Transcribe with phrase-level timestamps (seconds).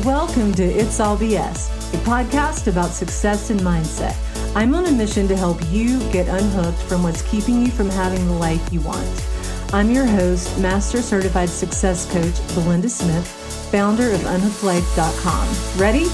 [0.00, 4.16] Welcome to It's All BS, a podcast about success and mindset.
[4.56, 8.26] I'm on a mission to help you get unhooked from what's keeping you from having
[8.26, 9.06] the life you want.
[9.72, 13.28] I'm your host, Master Certified Success Coach Belinda Smith,
[13.70, 15.78] founder of unhookedlife.com.
[15.78, 16.06] Ready?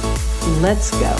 [0.60, 1.16] Let's go.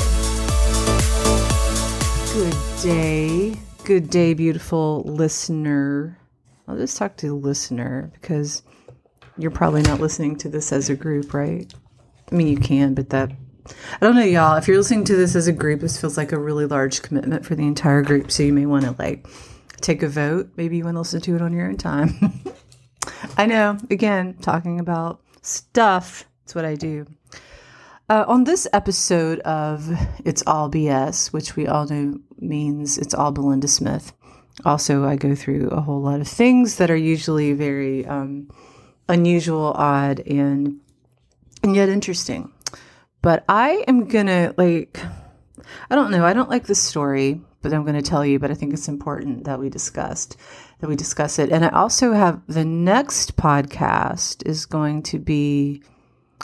[2.35, 3.55] Good day.
[3.85, 6.19] Good day, beautiful listener.
[6.67, 8.63] I'll just talk to the listener because
[9.39, 11.73] you're probably not listening to this as a group, right?
[12.31, 13.33] I mean, you can, but that
[14.01, 14.57] I don't know, y'all.
[14.57, 17.45] If you're listening to this as a group, this feels like a really large commitment
[17.45, 18.31] for the entire group.
[18.31, 19.27] So you may want to like
[19.81, 20.51] take a vote.
[20.57, 22.43] Maybe you want to listen to it on your own time.
[23.37, 23.79] I know.
[23.91, 26.25] Again, talking about stuff.
[26.45, 27.07] It's what I do.
[28.11, 29.91] Uh, on this episode of
[30.25, 34.13] It's All BS, which we all know means it's all Belinda Smith.
[34.65, 38.51] Also, I go through a whole lot of things that are usually very um,
[39.09, 40.81] unusual, odd, and
[41.63, 42.53] and yet interesting.
[43.23, 45.01] But I am gonna like,
[45.91, 46.25] I don't know.
[46.25, 48.39] I don't like this story, but I'm to tell you.
[48.39, 50.37] But I think it's important that we discussed
[50.81, 51.51] that we discuss it.
[51.51, 55.83] And I also have the next podcast is going to be.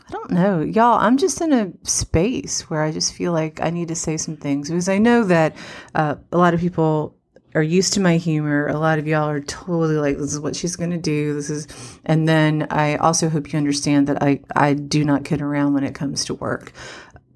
[0.09, 0.99] I don't know, y'all.
[0.99, 4.37] I'm just in a space where I just feel like I need to say some
[4.37, 5.57] things because I know that
[5.95, 7.17] uh, a lot of people
[7.55, 8.67] are used to my humor.
[8.67, 11.35] A lot of y'all are totally like, this is what she's going to do.
[11.35, 11.69] This is,
[12.05, 15.85] and then I also hope you understand that I, I do not kid around when
[15.85, 16.73] it comes to work,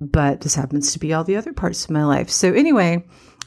[0.00, 2.30] but this happens to be all the other parts of my life.
[2.30, 3.04] So anyway,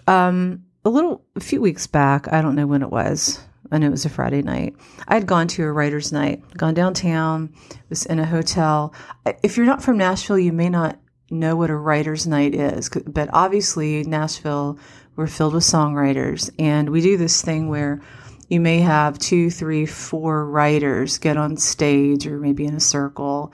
[0.08, 3.39] um, a little, a few weeks back, I don't know when it was.
[3.72, 4.75] I know it was a Friday night.
[5.08, 7.53] I had gone to a writer's night, gone downtown,
[7.89, 8.94] was in a hotel.
[9.44, 10.99] If you're not from Nashville, you may not
[11.30, 14.77] know what a writer's night is, but obviously Nashville
[15.22, 18.02] we're filled with songwriters, and we do this thing where
[18.50, 23.53] you may have two, three, four writers get on stage or maybe in a circle,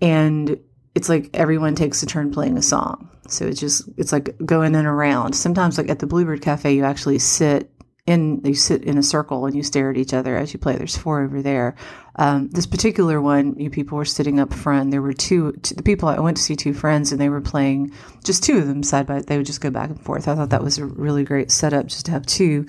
[0.00, 0.58] and
[0.94, 3.10] it's like everyone takes a turn playing a song.
[3.28, 5.34] So it's just it's like going in around.
[5.34, 7.70] Sometimes, like at the Bluebird Cafe, you actually sit
[8.06, 10.76] in you sit in a circle and you stare at each other as you play.
[10.76, 11.74] There's four over there.
[12.16, 14.90] Um, this particular one, you people were sitting up front.
[14.90, 17.40] There were two, two, the people I went to see two friends, and they were
[17.40, 19.20] playing just two of them side by.
[19.20, 20.28] They would just go back and forth.
[20.28, 22.66] I thought that was a really great setup just to have two.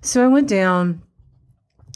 [0.00, 1.02] So I went down.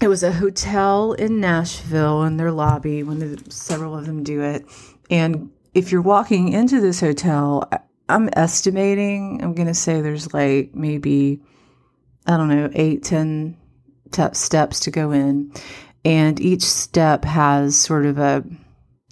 [0.01, 3.03] It was a hotel in Nashville in their lobby.
[3.03, 4.65] When the, several of them do it,
[5.11, 7.69] and if you're walking into this hotel,
[8.09, 9.41] I'm estimating.
[9.43, 11.43] I'm going to say there's like maybe
[12.27, 13.57] I don't know, eight, ten
[14.11, 15.53] t- steps to go in.
[16.05, 18.45] And each step has sort of a,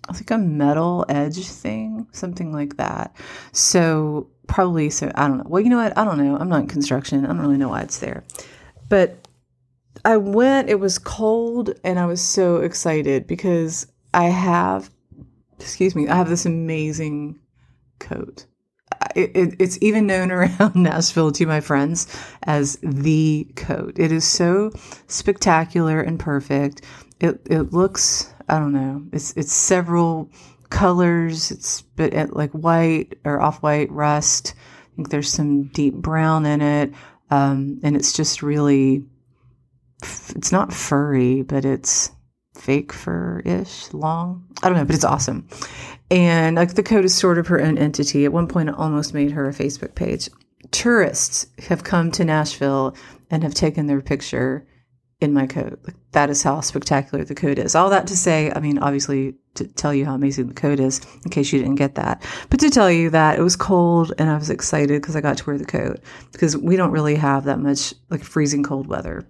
[0.09, 3.15] I think a metal edge thing, something like that.
[3.53, 5.45] So probably, so I don't know.
[5.47, 5.97] Well, you know what?
[5.99, 6.37] I don't know.
[6.37, 7.25] I'm not in construction.
[7.25, 8.25] I don't really know why it's there.
[8.89, 9.29] But
[10.05, 14.91] I went, it was cold, and I was so excited because I have,
[15.59, 17.39] excuse me, I have this amazing
[17.99, 18.47] coat
[19.15, 22.07] it, it, it's even known around Nashville to my friends
[22.45, 23.99] as the coat.
[23.99, 24.71] It is so
[25.07, 26.83] spectacular and perfect.
[27.21, 29.05] It it looks I don't know.
[29.13, 30.31] It's it's several
[30.71, 31.51] colors.
[31.51, 34.55] It's but like white or off white rust.
[34.57, 36.93] I think there's some deep brown in it,
[37.31, 39.05] um, and it's just really.
[40.01, 42.13] It's not furry, but it's
[42.59, 44.45] fake fur ish, long.
[44.63, 45.49] I don't know, but it's awesome.
[46.11, 48.25] And like the coat is sort of her own entity.
[48.25, 50.29] At one point, it almost made her a Facebook page.
[50.71, 52.97] Tourists have come to Nashville
[53.31, 54.67] and have taken their picture
[55.21, 55.81] in my coat.
[55.85, 57.75] Like, that is how spectacular the coat is.
[57.75, 61.01] All that to say, I mean, obviously, to tell you how amazing the coat is,
[61.25, 64.31] in case you didn't get that, but to tell you that it was cold and
[64.31, 66.01] I was excited because I got to wear the coat
[66.33, 69.27] because we don't really have that much like freezing cold weather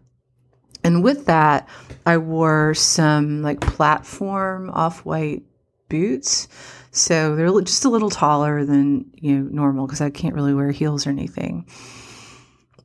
[0.84, 1.68] and with that,
[2.06, 5.42] I wore some like platform off white
[5.88, 6.48] boots.
[6.90, 10.70] So they're just a little taller than you know normal because I can't really wear
[10.70, 11.68] heels or anything.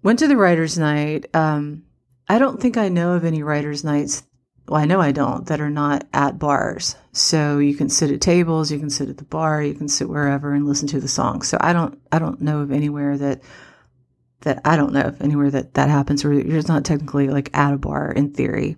[0.02, 1.34] Went to the writers' night.
[1.34, 1.84] Um,
[2.28, 4.24] I don't think I know of any writers' nights.
[4.68, 6.96] Well, I know I don't that are not at bars.
[7.12, 10.10] So you can sit at tables, you can sit at the bar, you can sit
[10.10, 11.48] wherever and listen to the songs.
[11.48, 13.42] So I don't I don't know of anywhere that
[14.44, 17.74] that I don't know if anywhere that that happens where you're not technically like at
[17.74, 18.78] a bar in theory.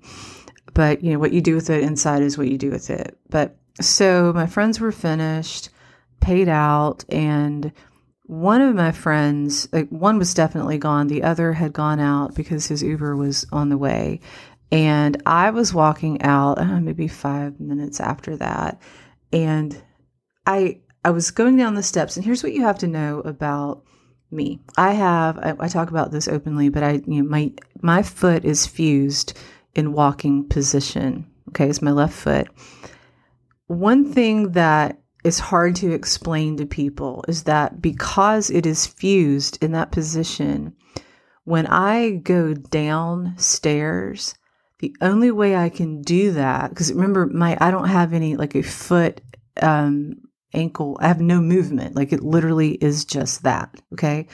[0.74, 3.18] But, you know, what you do with it inside is what you do with it.
[3.30, 5.70] But so my friends were finished,
[6.20, 7.72] paid out, and
[8.24, 12.68] one of my friends, like one was definitely gone, the other had gone out because
[12.68, 14.20] his Uber was on the way.
[14.72, 18.82] And I was walking out uh, maybe five minutes after that.
[19.32, 19.82] And
[20.46, 23.84] I I was going down the steps, and here's what you have to know about
[24.32, 24.60] me.
[24.78, 27.52] I have I, I, talk about this openly, but I you know my
[27.82, 29.38] my foot is fused
[29.74, 31.28] in walking position.
[31.50, 32.48] Okay, it's my left foot.
[33.68, 39.62] One thing that is hard to explain to people is that because it is fused
[39.64, 40.74] in that position,
[41.46, 44.36] when I go downstairs,
[44.80, 48.56] the only way I can do that, because remember, my I don't have any like
[48.56, 49.22] a foot,
[49.62, 51.96] um, ankle, I have no movement.
[51.96, 53.76] Like it literally is just that.
[53.94, 54.28] Okay.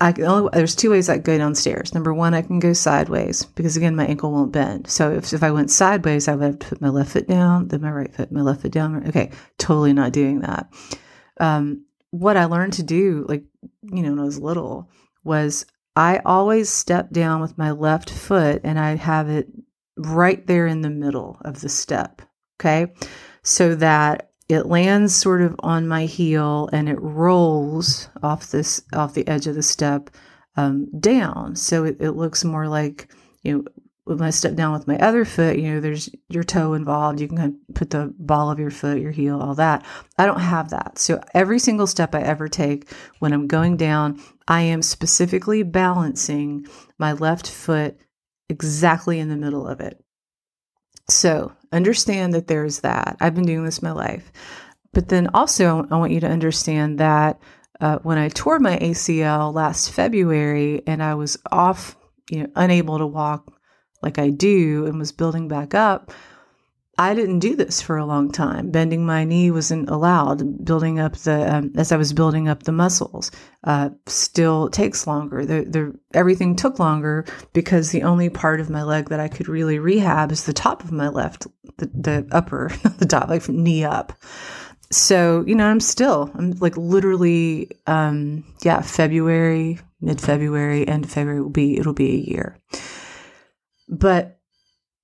[0.00, 1.94] I can only, there's two ways I go downstairs.
[1.94, 4.88] Number one, I can go sideways because again, my ankle won't bend.
[4.88, 7.68] So if, if I went sideways, I would have to put my left foot down,
[7.68, 9.06] then my right foot, my left foot down.
[9.08, 9.30] Okay.
[9.58, 10.70] Totally not doing that.
[11.38, 13.44] Um, what I learned to do, like,
[13.82, 14.90] you know, when I was little
[15.24, 19.48] was I always step down with my left foot and I have it
[19.96, 22.20] right there in the middle of the step.
[22.60, 22.92] Okay.
[23.42, 29.14] So that it lands sort of on my heel and it rolls off this off
[29.14, 30.10] the edge of the step
[30.56, 31.56] um, down.
[31.56, 33.12] So it, it looks more like
[33.42, 33.64] you know
[34.06, 37.20] when I step down with my other foot, you know, there's your toe involved.
[37.20, 39.84] You can kind of put the ball of your foot, your heel, all that.
[40.16, 41.00] I don't have that.
[41.00, 42.88] So every single step I ever take
[43.18, 46.66] when I'm going down, I am specifically balancing
[46.98, 47.96] my left foot
[48.48, 50.00] exactly in the middle of it.
[51.08, 53.16] So understand that there's that.
[53.20, 54.32] I've been doing this my life.
[54.92, 57.38] But then also, I want you to understand that
[57.80, 61.96] uh, when I tore my ACL last February and I was off,
[62.30, 63.52] you know, unable to walk
[64.02, 66.12] like I do and was building back up,
[66.98, 68.70] I didn't do this for a long time.
[68.70, 70.64] Bending my knee wasn't allowed.
[70.64, 73.30] Building up the um, as I was building up the muscles
[73.64, 75.44] uh, still takes longer.
[75.44, 79.46] The, the everything took longer because the only part of my leg that I could
[79.46, 81.46] really rehab is the top of my left,
[81.76, 84.14] the, the upper, the top, like knee up.
[84.90, 91.10] So you know, I'm still I'm like literally, um, yeah, February, mid February, end of
[91.10, 92.58] February will be it'll be a year.
[93.86, 94.35] But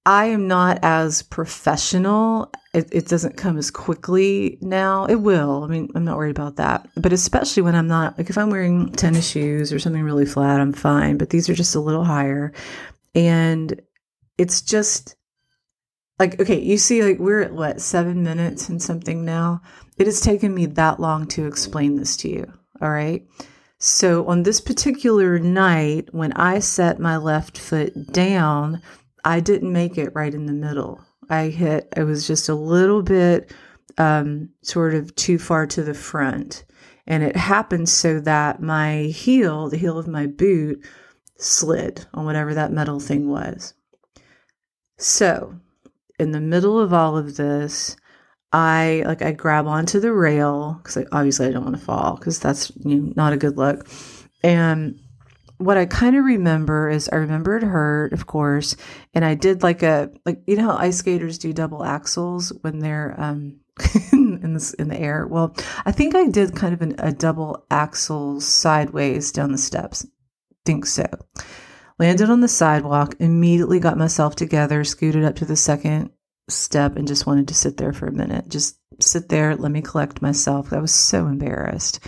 [0.04, 2.50] I am not as professional.
[2.74, 5.04] It, it, doesn't come as quickly now.
[5.04, 5.62] It will.
[5.62, 6.88] I mean, I'm not worried about that.
[6.96, 10.60] But especially when I'm not, like if I'm wearing tennis shoes or something really flat,
[10.60, 11.18] I'm fine.
[11.18, 12.52] But these are just a little higher.
[13.14, 13.80] And
[14.38, 15.14] it's just
[16.18, 19.60] like, okay, you see, like we're at what, seven minutes and something now?
[19.98, 22.52] It has taken me that long to explain this to you.
[22.80, 23.24] All right.
[23.78, 28.80] So on this particular night, when I set my left foot down,
[29.24, 31.00] I didn't make it right in the middle.
[31.30, 33.52] I hit, it was just a little bit
[33.98, 36.64] um, sort of too far to the front.
[37.06, 40.84] And it happened so that my heel, the heel of my boot,
[41.36, 43.74] slid on whatever that metal thing was.
[44.98, 45.56] So,
[46.18, 47.96] in the middle of all of this,
[48.52, 52.38] I like I grab onto the rail because obviously I don't want to fall because
[52.38, 53.88] that's you know, not a good look,
[54.44, 55.00] and
[55.64, 58.76] what I kind of remember is I remembered her, of course,
[59.14, 62.78] and I did like a like you know how ice skaters do double axels when
[62.78, 63.60] they're um
[64.12, 65.26] in the in the air.
[65.26, 65.54] Well,
[65.84, 70.06] I think I did kind of an, a double axel sideways down the steps.
[70.64, 71.06] Think so.
[71.98, 76.10] Landed on the sidewalk, immediately got myself together, scooted up to the second
[76.48, 78.48] step, and just wanted to sit there for a minute.
[78.48, 80.72] Just sit there, let me collect myself.
[80.72, 82.00] I was so embarrassed,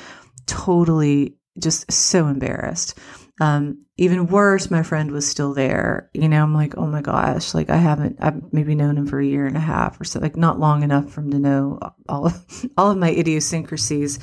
[0.47, 2.99] totally just so embarrassed.
[3.41, 6.09] Um, even worse, my friend was still there.
[6.15, 9.21] You know, I'm like, oh my gosh, like I haven't, I've maybe known him for
[9.21, 11.79] a year and a half or so, like not long enough for him to know
[12.09, 14.21] all of, all of my idiosyncrasies.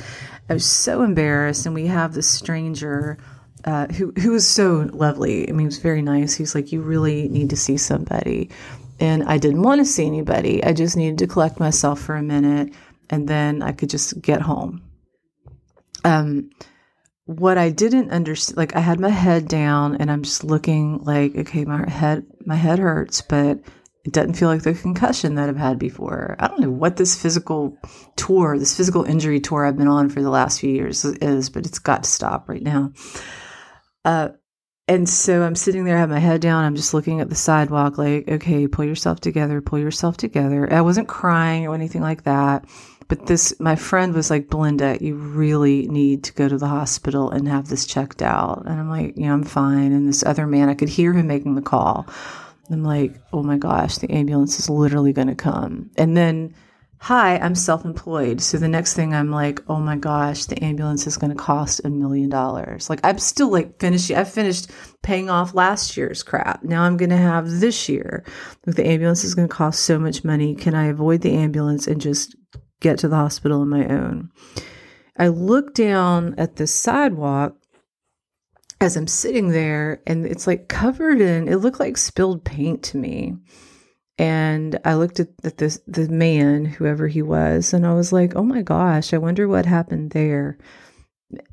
[0.50, 3.18] I was so embarrassed, and we have this stranger.
[3.64, 5.48] Uh, who who was so lovely.
[5.48, 6.34] I mean, he was very nice.
[6.34, 8.50] He's like, you really need to see somebody,
[9.00, 10.64] and I didn't want to see anybody.
[10.64, 12.74] I just needed to collect myself for a minute,
[13.12, 14.82] and then I could just get home.
[16.04, 16.50] Um,
[17.26, 21.36] what I didn't understand, like I had my head down and I'm just looking like,
[21.36, 23.60] okay, my head, my head hurts, but
[24.04, 26.36] it doesn't feel like the concussion that I've had before.
[26.40, 27.78] I don't know what this physical
[28.16, 31.66] tour, this physical injury tour I've been on for the last few years is, but
[31.66, 32.94] it's got to stop right now.
[34.04, 34.30] Uh,
[34.88, 36.66] and so I'm sitting there, I have my head down.
[36.66, 40.72] I'm just looking at the sidewalk, like, okay, pull yourself together, pull yourself together.
[40.74, 42.66] I wasn't crying or anything like that.
[43.12, 47.30] But this, my friend was like, Belinda, you really need to go to the hospital
[47.30, 48.64] and have this checked out.
[48.66, 49.92] And I'm like, you know, I'm fine.
[49.92, 52.08] And this other man, I could hear him making the call.
[52.70, 55.90] I'm like, oh my gosh, the ambulance is literally going to come.
[55.98, 56.56] And then,
[57.00, 58.40] hi, I'm self employed.
[58.40, 61.82] So the next thing I'm like, oh my gosh, the ambulance is going to cost
[61.84, 62.90] a million dollars.
[62.90, 66.64] Like, I'm still like finishing, I finished paying off last year's crap.
[66.64, 68.24] Now I'm going to have this year.
[68.66, 70.56] Like, the ambulance is going to cost so much money.
[70.56, 72.38] Can I avoid the ambulance and just
[72.82, 74.30] get to the hospital on my own.
[75.18, 77.56] I look down at the sidewalk
[78.82, 82.98] as I'm sitting there, and it's like covered in, it looked like spilled paint to
[82.98, 83.36] me.
[84.18, 88.44] and I looked at, this the man, whoever he was, and I was like, "Oh
[88.44, 90.58] my gosh, I wonder what happened there."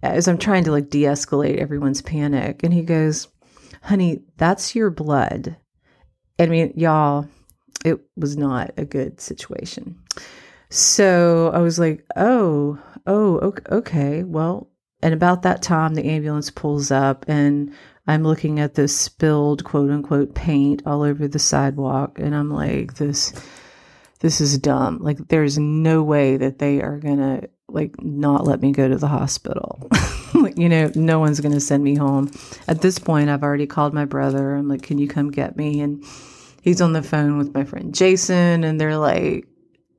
[0.02, 3.28] As I'm trying to like de-escalate everyone's panic, and he goes,
[3.82, 5.56] "Honey, that's your blood."
[6.38, 7.26] I mean, y'all,
[7.84, 9.98] it was not a good situation.
[10.70, 14.70] So I was like, "Oh, oh, okay, well."
[15.00, 17.72] And about that time, the ambulance pulls up, and
[18.08, 22.94] I'm looking at this spilled quote unquote paint all over the sidewalk and I'm like
[22.94, 23.34] this
[24.20, 24.98] this is dumb.
[25.00, 28.96] Like there's no way that they are going to like not let me go to
[28.96, 29.88] the hospital.
[30.56, 32.30] you know, no one's going to send me home.
[32.66, 34.54] At this point, I've already called my brother.
[34.54, 36.02] I'm like, "Can you come get me?" And
[36.62, 39.46] he's on the phone with my friend Jason and they're like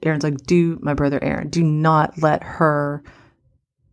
[0.03, 3.03] Aaron's like, "Do my brother Aaron, do not let her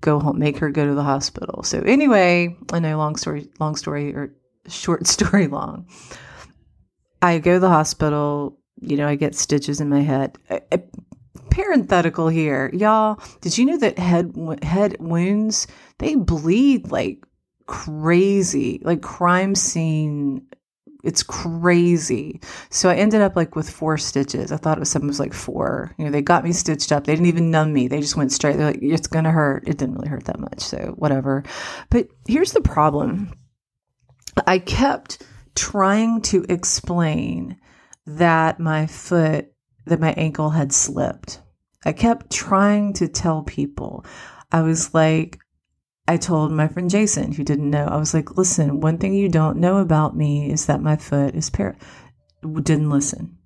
[0.01, 1.63] go home, make her go to the hospital.
[1.63, 4.33] So anyway, I know long story, long story or
[4.69, 5.87] short story long.
[7.21, 8.59] I go to the hospital.
[8.81, 10.37] You know, I get stitches in my head.
[10.51, 10.83] I, I,
[11.51, 13.21] parenthetical here, y'all.
[13.41, 15.67] Did you know that head head wounds
[15.99, 17.25] they bleed like
[17.67, 20.47] crazy, like crime scene
[21.05, 22.41] it's crazy.
[22.71, 24.53] So I ended up like with four stitches.
[24.53, 25.95] I thought it was something was like four.
[25.99, 27.05] You know, they got me stitched up.
[27.05, 27.89] They didn't even numb me.
[27.89, 28.57] They just went straight.
[28.57, 29.69] They're like, it's gonna hurt.
[29.69, 30.61] It didn't really hurt that much.
[30.61, 31.45] So whatever.
[31.91, 33.33] But here's the problem.
[34.47, 35.23] I kept
[35.55, 37.57] trying to explain
[38.07, 39.53] that my foot,
[39.87, 41.41] that my ankle had slipped.
[41.85, 44.05] I kept trying to tell people.
[44.53, 45.39] I was like,
[46.09, 49.29] I told my friend Jason, who didn't know, I was like, listen, one thing you
[49.29, 51.77] don't know about me is that my foot is par.
[52.43, 53.37] Didn't listen.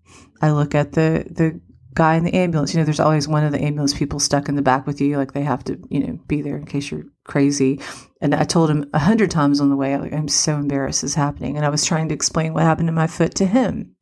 [0.42, 1.60] I look at the, the
[1.94, 2.74] guy in the ambulance.
[2.74, 5.16] You know, there's always one of the ambulance people stuck in the back with you.
[5.16, 7.80] Like they have to, you know, be there in case you're crazy.
[8.20, 11.12] And I told him a hundred times on the way, like, I'm so embarrassed this
[11.12, 11.56] is happening.
[11.56, 13.96] And I was trying to explain what happened to my foot to him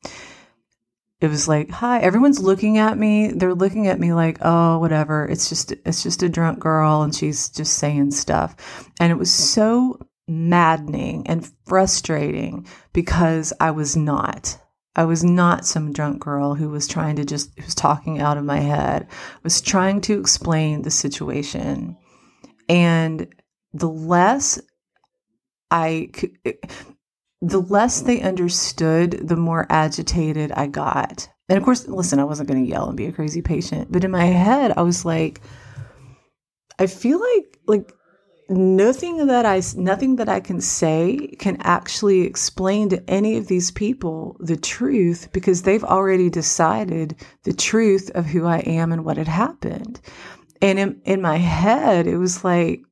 [1.20, 3.32] it was like, hi, everyone's looking at me.
[3.32, 5.24] They're looking at me like, oh, whatever.
[5.24, 8.88] It's just, it's just a drunk girl and she's just saying stuff.
[9.00, 9.98] And it was so
[10.28, 14.58] maddening and frustrating because I was not.
[14.94, 18.36] I was not some drunk girl who was trying to just, who was talking out
[18.36, 21.96] of my head, I was trying to explain the situation.
[22.68, 23.26] And
[23.72, 24.60] the less
[25.70, 26.36] I could,
[27.40, 31.28] the less they understood, the more agitated I got.
[31.48, 34.04] And of course, listen, I wasn't going to yell and be a crazy patient, but
[34.04, 35.40] in my head, I was like,
[36.78, 37.92] I feel like like
[38.48, 43.70] nothing that I nothing that I can say can actually explain to any of these
[43.70, 49.16] people the truth because they've already decided the truth of who I am and what
[49.16, 50.00] had happened.
[50.60, 52.82] And in, in my head, it was like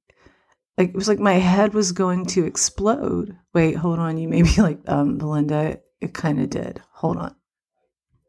[0.78, 3.36] like it was like my head was going to explode.
[3.54, 4.18] Wait, hold on.
[4.18, 5.80] You maybe like um Belinda.
[6.00, 6.82] It kind of did.
[6.92, 7.34] Hold on.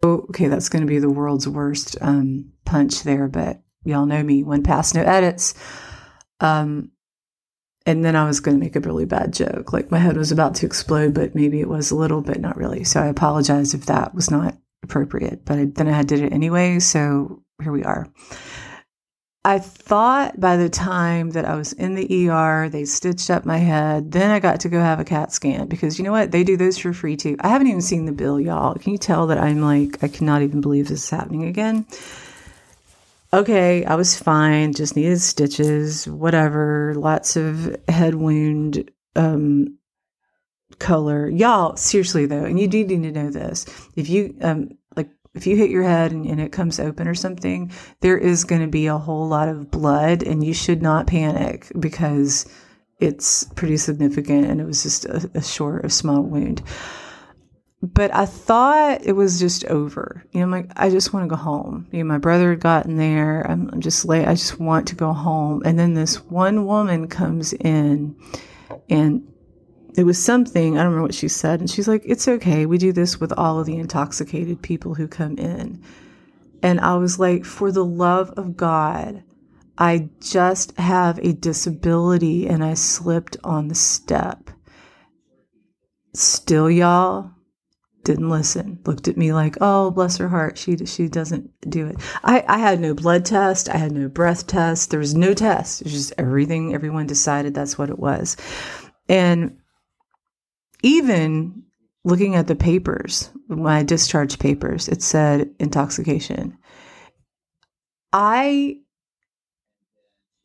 [0.04, 4.24] Oh, okay, that's going to be the world's worst um, punch there, but y'all know
[4.24, 4.44] me.
[4.44, 5.54] One pass, no edits.
[6.40, 6.92] Um,
[7.86, 9.74] and then I was going to make a really bad joke.
[9.74, 12.58] Like my head was about to explode, but maybe it was a little, but not
[12.58, 12.84] really.
[12.84, 15.46] So I apologize if that was not appropriate.
[15.46, 16.80] But I, then I did it anyway.
[16.80, 18.08] So here we are.
[19.48, 23.60] I thought by the time that I was in the ER, they stitched up my
[23.60, 24.12] head.
[24.12, 26.32] Then I got to go have a CAT scan because you know what?
[26.32, 27.38] They do those for free too.
[27.40, 28.76] I haven't even seen the bill, y'all.
[28.76, 31.86] Can you tell that I'm like, I cannot even believe this is happening again?
[33.32, 39.78] Okay, I was fine, just needed stitches, whatever, lots of head wound um,
[40.78, 41.30] color.
[41.30, 43.66] Y'all, seriously though, and you do need to know this.
[43.96, 44.72] If you um,
[45.38, 48.62] if you hit your head and, and, it comes open or something, there is going
[48.62, 52.46] to be a whole lot of blood, and you should not panic because
[53.00, 56.64] it's pretty significant and it was just a, a short, a small wound.
[57.84, 60.26] But I thought it was just over.
[60.32, 61.88] You know, I'm like, I just want to go home.
[61.92, 63.46] You know, my brother had gotten there.
[63.48, 64.28] I'm, I'm just late.
[64.28, 65.62] I just want to go home.
[65.64, 68.16] And then this one woman comes in
[68.90, 69.32] and
[69.98, 71.60] it was something, I don't remember what she said.
[71.60, 72.68] And she's like, It's okay.
[72.68, 75.82] We do this with all of the intoxicated people who come in.
[76.62, 79.24] And I was like, For the love of God,
[79.76, 84.52] I just have a disability and I slipped on the step.
[86.14, 87.32] Still, y'all
[88.04, 88.80] didn't listen.
[88.86, 92.58] Looked at me like, "Oh, bless her heart, she she doesn't do it." I I
[92.58, 94.90] had no blood test, I had no breath test.
[94.90, 95.82] There was no test.
[95.82, 96.74] It was just everything.
[96.74, 98.38] Everyone decided that's what it was,
[99.10, 99.58] and
[100.84, 101.64] even
[102.04, 106.58] looking at the papers, my discharge papers, it said intoxication.
[108.14, 108.78] I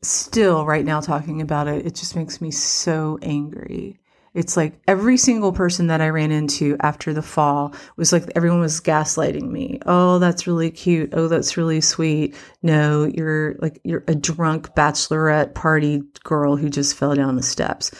[0.01, 3.99] still, right now, talking about it, it just makes me so angry.
[4.33, 8.61] It's like every single person that I ran into after the fall was like everyone
[8.61, 9.79] was gaslighting me.
[9.85, 11.11] Oh, that's really cute.
[11.13, 12.35] Oh, that's really sweet.
[12.63, 17.91] No, you're like you're a drunk bachelorette party girl who just fell down the steps.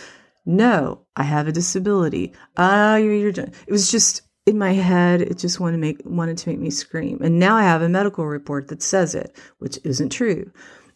[0.46, 2.34] No, I have a disability.
[2.58, 6.38] Ah, you're, you're it was just in my head it just wanted to make wanted
[6.38, 7.20] to make me scream.
[7.22, 10.52] And now I have a medical report that says it, which isn't true.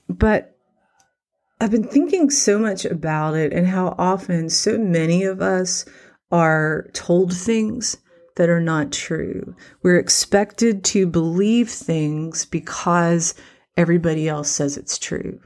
[0.09, 0.57] But
[1.59, 5.85] I've been thinking so much about it and how often so many of us
[6.31, 7.97] are told things
[8.35, 9.55] that are not true.
[9.81, 13.33] We're expected to believe things because
[13.75, 15.39] everybody else says it's true.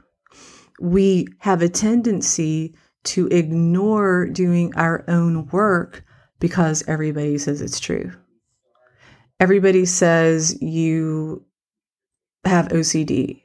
[0.80, 6.04] We have a tendency to ignore doing our own work
[6.38, 8.12] because everybody says it's true.
[9.40, 11.44] Everybody says you
[12.44, 13.42] have OCD,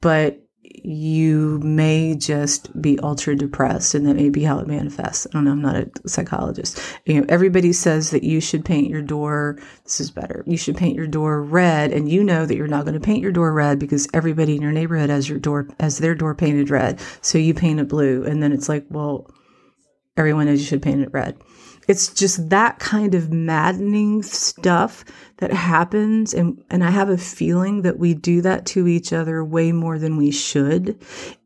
[0.00, 5.26] but you may just be ultra depressed and that may be how it manifests.
[5.26, 6.80] I don't know, I'm not a psychologist.
[7.06, 10.44] You know, everybody says that you should paint your door, this is better.
[10.46, 13.22] You should paint your door red and you know that you're not going to paint
[13.22, 16.70] your door red because everybody in your neighborhood has your door has their door painted
[16.70, 17.00] red.
[17.22, 19.30] So you paint it blue and then it's like, well,
[20.16, 21.38] everyone knows you should paint it red.
[21.90, 25.04] It's just that kind of maddening stuff
[25.38, 26.32] that happens.
[26.32, 29.98] And, and I have a feeling that we do that to each other way more
[29.98, 30.96] than we should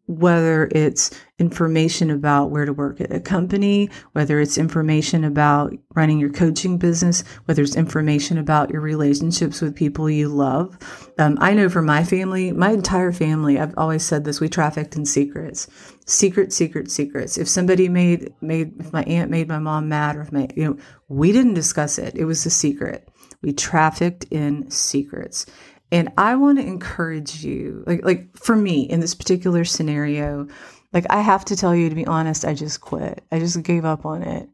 [0.07, 6.19] whether it's information about where to work at a company, whether it's information about running
[6.19, 10.79] your coaching business, whether it's information about your relationships with people you love.
[11.19, 14.95] Um, I know for my family, my entire family, I've always said this, we trafficked
[14.95, 15.69] in secrets.
[16.07, 17.39] Secret, secret, secrets.
[17.39, 20.65] If somebody made, made, if my aunt made my mom mad or if my, you
[20.65, 20.77] know,
[21.09, 22.15] we didn't discuss it.
[22.15, 23.09] It was a secret.
[23.41, 25.47] We trafficked in secrets.
[25.91, 30.49] And I want to encourage you, like, like for me in this particular scenario,
[30.93, 33.23] like I have to tell you, to be honest, I just quit.
[33.31, 34.49] I just gave up on it.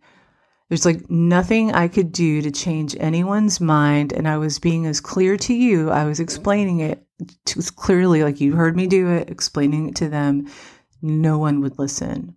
[0.69, 4.13] There's like nothing I could do to change anyone's mind.
[4.13, 5.91] And I was being as clear to you.
[5.91, 7.05] I was explaining it
[7.47, 10.47] to, clearly, like you heard me do it, explaining it to them.
[11.03, 12.35] No one would listen.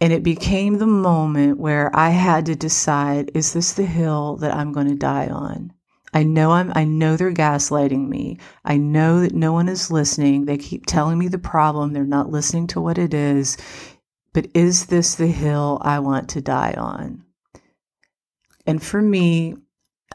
[0.00, 4.54] And it became the moment where I had to decide is this the hill that
[4.54, 5.72] I'm going to die on?
[6.14, 8.38] I know I'm I know they're gaslighting me.
[8.64, 10.44] I know that no one is listening.
[10.44, 11.92] They keep telling me the problem.
[11.92, 13.56] They're not listening to what it is.
[14.32, 17.24] But is this the hill I want to die on?
[18.66, 19.56] And for me,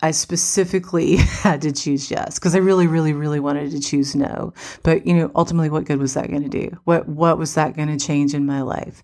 [0.02, 4.54] I specifically had to choose yes because I really, really, really wanted to choose no.
[4.84, 6.78] But you know, ultimately, what good was that going to do?
[6.84, 9.04] What what was that going to change in my life?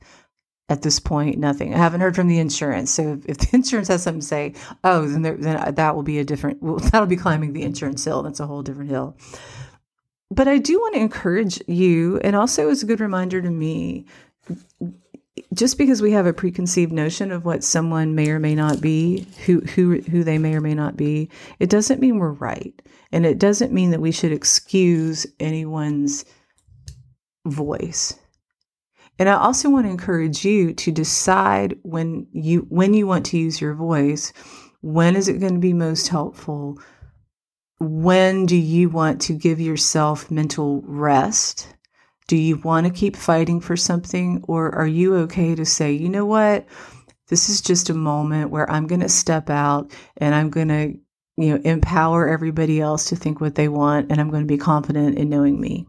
[0.69, 1.73] at this point, nothing.
[1.73, 2.91] I haven't heard from the insurance.
[2.91, 6.19] So if, the insurance has something to say, oh, then there, then that will be
[6.19, 6.62] a different.
[6.62, 8.23] Well, that'll be climbing the insurance hill.
[8.23, 9.17] That's a whole different hill.
[10.32, 14.06] But I do want to encourage you, and also as a good reminder to me,
[15.54, 19.28] just because we have a preconceived notion of what someone may or may not be,
[19.45, 23.25] who who who they may or may not be, it doesn't mean we're right, and
[23.25, 26.25] it doesn't mean that we should excuse anyone's
[27.45, 28.19] voice
[29.19, 33.38] and I also want to encourage you to decide when you when you want to
[33.38, 34.32] use your voice,
[34.80, 36.80] when is it going to be most helpful?
[37.82, 41.67] When do you want to give yourself mental rest?
[42.29, 46.09] Do you want to keep fighting for something or are you okay to say, "You
[46.09, 46.67] know what?
[47.27, 50.93] This is just a moment where I'm going to step out and I'm going to,
[51.37, 54.59] you know, empower everybody else to think what they want and I'm going to be
[54.59, 55.87] confident in knowing me."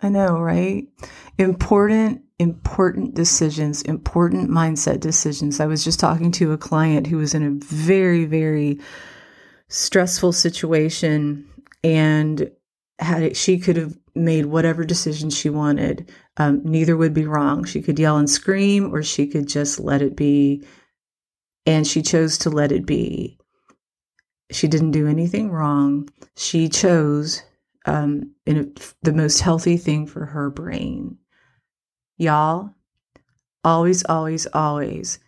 [0.00, 0.88] I know, right?
[1.36, 5.60] Important, important decisions, important mindset decisions.
[5.60, 8.80] I was just talking to a client who was in a very, very
[9.68, 11.44] stressful situation
[11.84, 12.50] and
[13.04, 16.10] had it, she could have made whatever decision she wanted.
[16.36, 17.64] Um, neither would be wrong.
[17.64, 20.64] She could yell and scream, or she could just let it be.
[21.66, 23.38] And she chose to let it be.
[24.50, 26.08] She didn't do anything wrong.
[26.36, 27.42] She chose
[27.86, 28.66] um, a,
[29.02, 31.18] the most healthy thing for her brain.
[32.18, 32.74] Y'all,
[33.64, 35.18] always, always, always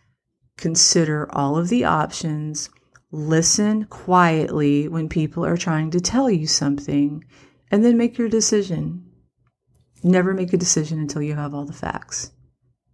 [0.57, 2.69] consider all of the options.
[3.11, 7.23] Listen quietly when people are trying to tell you something,
[7.71, 9.05] and then make your decision.
[10.03, 12.31] Never make a decision until you have all the facts.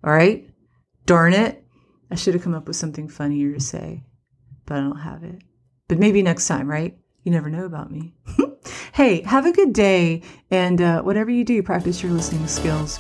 [0.03, 0.49] All right?
[1.05, 1.63] Darn it.
[2.10, 4.03] I should have come up with something funnier to say,
[4.65, 5.41] but I don't have it.
[5.88, 6.97] But maybe next time, right?
[7.23, 8.13] You never know about me.
[8.93, 10.21] Hey, have a good day.
[10.49, 12.99] And uh, whatever you do, practice your listening skills.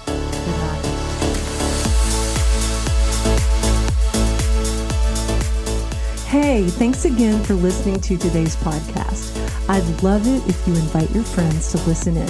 [6.31, 9.35] Hey, thanks again for listening to today's podcast.
[9.67, 12.29] I'd love it if you invite your friends to listen in.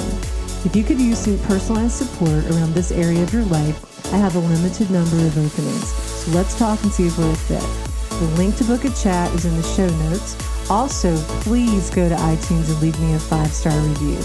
[0.65, 4.35] If you could use some personalized support around this area of your life, I have
[4.35, 5.87] a limited number of openings.
[5.93, 7.61] So let's talk and see if we're a fit.
[8.17, 10.35] The link to book a chat is in the show notes.
[10.67, 14.17] Also, please go to iTunes and leave me a five star review.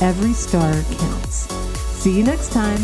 [0.00, 1.52] Every star counts.
[1.98, 2.78] See you next time.